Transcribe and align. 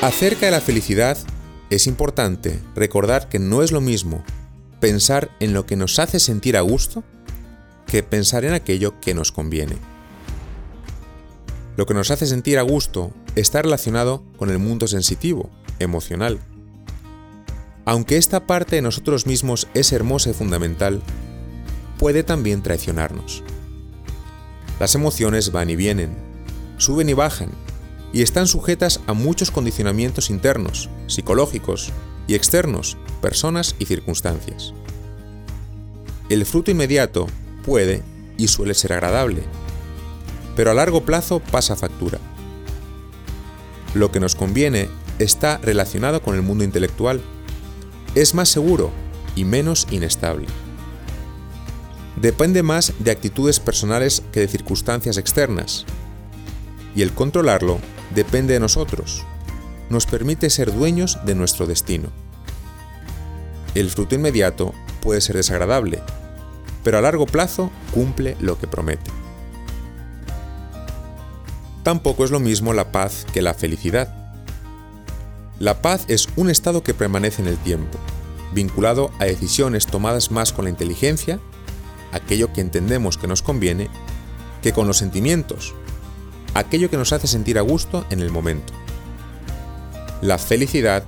Acerca 0.00 0.46
de 0.46 0.52
la 0.52 0.60
felicidad, 0.60 1.18
es 1.70 1.88
importante 1.88 2.60
recordar 2.76 3.28
que 3.28 3.40
no 3.40 3.64
es 3.64 3.72
lo 3.72 3.80
mismo 3.80 4.22
pensar 4.78 5.28
en 5.40 5.52
lo 5.52 5.66
que 5.66 5.74
nos 5.74 5.98
hace 5.98 6.20
sentir 6.20 6.56
a 6.56 6.60
gusto 6.60 7.02
que 7.84 8.04
pensar 8.04 8.44
en 8.44 8.52
aquello 8.52 9.00
que 9.00 9.12
nos 9.12 9.32
conviene. 9.32 9.74
Lo 11.76 11.84
que 11.84 11.94
nos 11.94 12.12
hace 12.12 12.26
sentir 12.26 12.60
a 12.60 12.62
gusto 12.62 13.12
está 13.34 13.60
relacionado 13.60 14.22
con 14.36 14.50
el 14.50 14.60
mundo 14.60 14.86
sensitivo, 14.86 15.50
emocional. 15.80 16.38
Aunque 17.84 18.18
esta 18.18 18.46
parte 18.46 18.76
de 18.76 18.82
nosotros 18.82 19.26
mismos 19.26 19.66
es 19.74 19.92
hermosa 19.92 20.30
y 20.30 20.34
fundamental, 20.34 21.02
puede 21.98 22.22
también 22.22 22.62
traicionarnos. 22.62 23.42
Las 24.78 24.94
emociones 24.94 25.50
van 25.50 25.70
y 25.70 25.76
vienen, 25.76 26.16
suben 26.76 27.08
y 27.08 27.14
bajan, 27.14 27.50
y 28.12 28.22
están 28.22 28.46
sujetas 28.46 29.00
a 29.06 29.12
muchos 29.12 29.50
condicionamientos 29.50 30.30
internos, 30.30 30.88
psicológicos 31.06 31.92
y 32.26 32.34
externos, 32.34 32.96
personas 33.20 33.74
y 33.78 33.84
circunstancias. 33.84 34.72
El 36.28 36.46
fruto 36.46 36.70
inmediato 36.70 37.26
puede 37.64 38.02
y 38.36 38.48
suele 38.48 38.74
ser 38.74 38.92
agradable, 38.92 39.42
pero 40.56 40.70
a 40.70 40.74
largo 40.74 41.04
plazo 41.04 41.40
pasa 41.40 41.76
factura. 41.76 42.18
Lo 43.94 44.10
que 44.12 44.20
nos 44.20 44.34
conviene 44.34 44.88
está 45.18 45.58
relacionado 45.58 46.22
con 46.22 46.34
el 46.34 46.42
mundo 46.42 46.64
intelectual, 46.64 47.20
es 48.14 48.34
más 48.34 48.48
seguro 48.48 48.90
y 49.36 49.44
menos 49.44 49.86
inestable. 49.90 50.46
Depende 52.16 52.62
más 52.62 52.92
de 52.98 53.10
actitudes 53.10 53.60
personales 53.60 54.22
que 54.32 54.40
de 54.40 54.48
circunstancias 54.48 55.18
externas, 55.18 55.84
y 56.94 57.02
el 57.02 57.12
controlarlo 57.12 57.78
depende 58.18 58.52
de 58.52 58.58
nosotros, 58.58 59.22
nos 59.90 60.06
permite 60.06 60.50
ser 60.50 60.74
dueños 60.74 61.20
de 61.24 61.36
nuestro 61.36 61.68
destino. 61.68 62.08
El 63.76 63.90
fruto 63.90 64.16
inmediato 64.16 64.74
puede 65.00 65.20
ser 65.20 65.36
desagradable, 65.36 66.00
pero 66.82 66.98
a 66.98 67.00
largo 67.00 67.26
plazo 67.26 67.70
cumple 67.94 68.36
lo 68.40 68.58
que 68.58 68.66
promete. 68.66 69.12
Tampoco 71.84 72.24
es 72.24 72.32
lo 72.32 72.40
mismo 72.40 72.72
la 72.72 72.90
paz 72.90 73.24
que 73.32 73.40
la 73.40 73.54
felicidad. 73.54 74.12
La 75.60 75.80
paz 75.80 76.04
es 76.08 76.28
un 76.34 76.50
estado 76.50 76.82
que 76.82 76.94
permanece 76.94 77.40
en 77.40 77.46
el 77.46 77.56
tiempo, 77.58 77.98
vinculado 78.52 79.12
a 79.20 79.26
decisiones 79.26 79.86
tomadas 79.86 80.32
más 80.32 80.52
con 80.52 80.64
la 80.64 80.70
inteligencia, 80.70 81.38
aquello 82.10 82.52
que 82.52 82.62
entendemos 82.62 83.16
que 83.16 83.28
nos 83.28 83.42
conviene, 83.42 83.88
que 84.60 84.72
con 84.72 84.88
los 84.88 84.96
sentimientos, 84.96 85.76
aquello 86.58 86.90
que 86.90 86.96
nos 86.96 87.12
hace 87.12 87.26
sentir 87.26 87.58
a 87.58 87.62
gusto 87.62 88.04
en 88.10 88.20
el 88.20 88.30
momento. 88.30 88.72
La 90.20 90.38
felicidad 90.38 91.04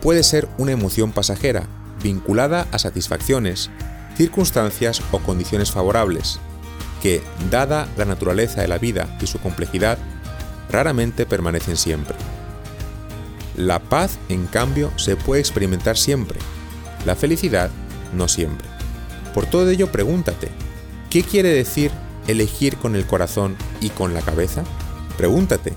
puede 0.00 0.22
ser 0.22 0.48
una 0.58 0.72
emoción 0.72 1.12
pasajera, 1.12 1.68
vinculada 2.02 2.66
a 2.72 2.78
satisfacciones, 2.78 3.70
circunstancias 4.16 5.02
o 5.12 5.18
condiciones 5.20 5.70
favorables, 5.70 6.40
que, 7.02 7.22
dada 7.50 7.88
la 7.96 8.04
naturaleza 8.04 8.60
de 8.60 8.68
la 8.68 8.78
vida 8.78 9.16
y 9.20 9.26
su 9.26 9.38
complejidad, 9.38 9.98
raramente 10.70 11.26
permanecen 11.26 11.76
siempre. 11.76 12.16
La 13.56 13.78
paz, 13.78 14.18
en 14.28 14.46
cambio, 14.46 14.90
se 14.96 15.16
puede 15.16 15.40
experimentar 15.40 15.96
siempre, 15.96 16.38
la 17.04 17.16
felicidad 17.16 17.70
no 18.14 18.28
siempre. 18.28 18.66
Por 19.34 19.46
todo 19.46 19.70
ello, 19.70 19.92
pregúntate, 19.92 20.48
¿qué 21.08 21.22
quiere 21.22 21.50
decir 21.50 21.90
elegir 22.26 22.76
con 22.76 22.96
el 22.96 23.06
corazón 23.06 23.56
y 23.80 23.90
con 23.90 24.14
la 24.14 24.22
cabeza? 24.22 24.64
Pregúntate, 25.20 25.74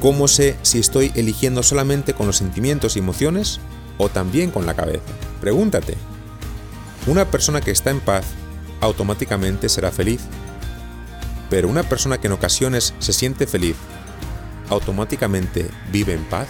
¿cómo 0.00 0.26
sé 0.26 0.56
si 0.62 0.80
estoy 0.80 1.12
eligiendo 1.14 1.62
solamente 1.62 2.12
con 2.12 2.26
los 2.26 2.38
sentimientos 2.38 2.96
y 2.96 2.98
emociones 2.98 3.60
o 3.98 4.08
también 4.08 4.50
con 4.50 4.66
la 4.66 4.74
cabeza? 4.74 5.04
Pregúntate. 5.40 5.96
Una 7.06 7.24
persona 7.24 7.60
que 7.60 7.70
está 7.70 7.90
en 7.90 8.00
paz 8.00 8.24
automáticamente 8.80 9.68
será 9.68 9.92
feliz, 9.92 10.22
pero 11.50 11.68
una 11.68 11.84
persona 11.84 12.18
que 12.18 12.26
en 12.26 12.32
ocasiones 12.32 12.94
se 12.98 13.12
siente 13.12 13.46
feliz 13.46 13.76
automáticamente 14.70 15.70
vive 15.92 16.14
en 16.14 16.24
paz. 16.24 16.48